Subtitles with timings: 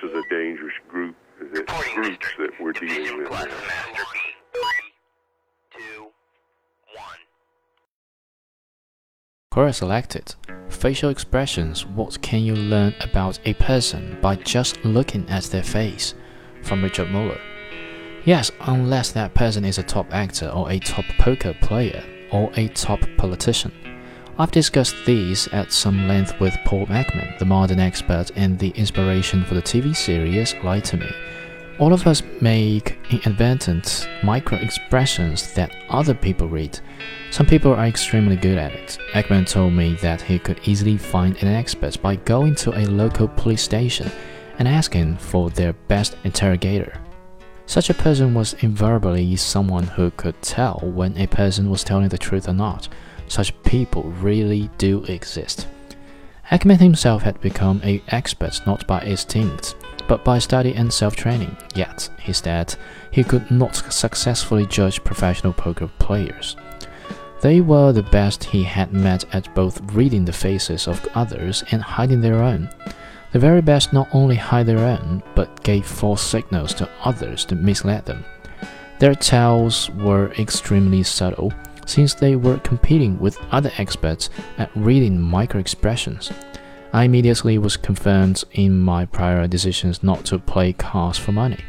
[0.00, 1.16] this is a dangerous group,
[1.52, 3.46] that groups that we're dealing with now.
[9.52, 10.34] Quora selected.
[10.68, 11.84] Facial expressions.
[11.84, 16.14] What can you learn about a person by just looking at their face?
[16.62, 17.40] From Richard Muller.
[18.24, 22.68] Yes, unless that person is a top actor or a top poker player or a
[22.68, 23.72] top politician.
[24.40, 29.44] I've discussed these at some length with Paul Ekman, the modern expert and the inspiration
[29.44, 31.10] for the TV series Lie to Me.
[31.80, 36.78] All of us make inadvertent micro expressions that other people read.
[37.32, 38.96] Some people are extremely good at it.
[39.12, 43.26] Ekman told me that he could easily find an expert by going to a local
[43.26, 44.08] police station
[44.60, 47.00] and asking for their best interrogator.
[47.66, 52.16] Such a person was invariably someone who could tell when a person was telling the
[52.18, 52.88] truth or not.
[53.28, 55.68] Such people really do exist.
[56.50, 59.76] Ekman himself had become an expert not by instinct,
[60.08, 61.54] but by study and self-training.
[61.74, 62.74] Yet, he said,
[63.10, 66.56] he could not successfully judge professional poker players.
[67.42, 71.82] They were the best he had met at both reading the faces of others and
[71.82, 72.70] hiding their own.
[73.32, 77.54] The very best not only hide their own, but gave false signals to others to
[77.54, 78.24] mislead them.
[78.98, 81.52] Their tells were extremely subtle,
[81.88, 86.30] since they were competing with other experts at reading micro expressions.
[86.92, 91.64] I immediately was confirmed in my prior decisions not to play cards for money.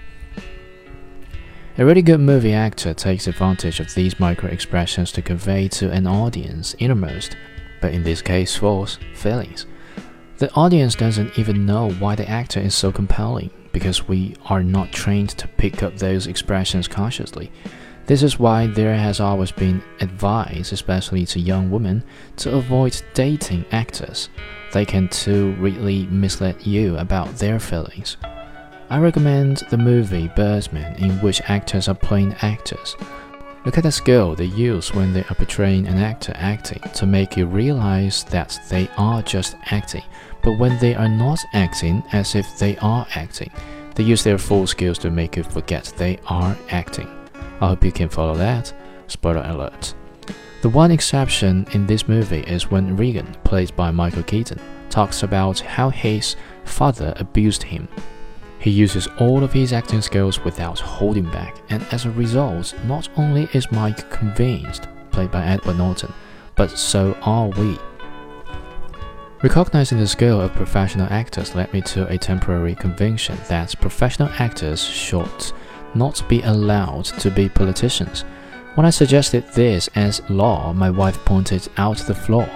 [1.78, 6.08] A really good movie actor takes advantage of these micro expressions to convey to an
[6.08, 7.38] audience innermost,
[7.82, 9.66] but in this case false, feelings.
[10.38, 14.92] The audience doesn't even know why the actor is so compelling because we are not
[14.92, 17.52] trained to pick up those expressions consciously.
[18.10, 22.04] This is why there has always been advice, especially to young women,
[22.38, 24.30] to avoid dating actors.
[24.74, 28.18] They can too really mislead you about their feelings.
[28.90, 32.96] I recommend the movie Birdman, in which actors are playing actors.
[33.64, 37.38] Look at the skill they use when they are portraying an actor acting to make
[37.38, 40.04] you realize that they are just acting,
[40.42, 43.52] but when they are not acting as if they are acting,
[43.94, 47.19] they use their full skills to make you forget they are acting.
[47.62, 48.74] I hope you can follow that.
[49.08, 49.94] Spoiler alert.
[50.62, 54.60] The one exception in this movie is when Riggan, played by Michael Keaton,
[54.90, 57.88] talks about how his father abused him.
[58.60, 63.08] He uses all of his acting skills without holding back, and as a result, not
[63.16, 66.14] only is Mike convinced, played by Edward Norton,
[66.56, 67.78] but so are we.
[69.42, 74.84] Recognizing the skill of professional actors led me to a temporary conviction that professional actors
[74.84, 75.54] should
[75.96, 78.24] not be allowed to be politicians.
[78.76, 82.48] When I suggested this as law, my wife pointed out the flaw.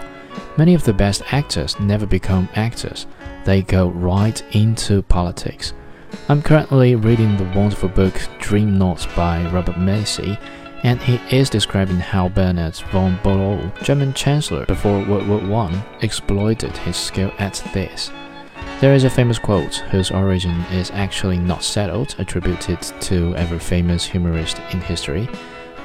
[0.58, 3.08] Many of the best actors never become actors,
[3.46, 5.74] they go right into politics.
[6.30, 10.38] I'm currently reading the wonderful book Dreadnought by Robert Massie,
[10.84, 16.76] and he is describing how Bernhard von Bülow, German Chancellor before World War I, exploited
[16.78, 18.12] his skill at this.
[18.80, 24.04] There is a famous quote whose origin is actually not settled, attributed to every famous
[24.06, 25.30] humorist in history,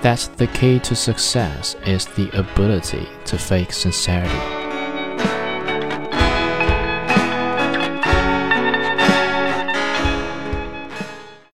[0.03, 4.58] that the key to success is the ability to fake sincerity.